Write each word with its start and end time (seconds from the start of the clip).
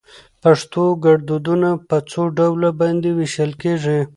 پښتو 0.43 0.83
ګړدودونه 1.03 1.69
په 1.87 1.97
څو 2.11 2.21
ډلو 2.37 2.69
باندي 2.79 3.11
ويشل 3.15 3.51
کېږي؟ 3.61 3.99